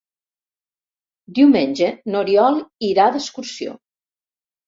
[1.39, 2.57] Diumenge n'Oriol
[2.87, 3.77] irà d'excursió.